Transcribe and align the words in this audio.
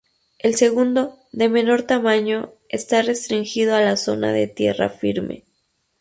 El 0.39 0.55
segundo, 0.55 1.19
de 1.31 1.47
menor 1.47 1.83
tamaño, 1.83 2.53
está 2.69 3.03
restringido 3.03 3.75
a 3.75 3.81
la 3.81 3.97
zona 3.97 4.31
de 4.33 4.47
tierra 4.47 4.89
firme. 4.89 5.43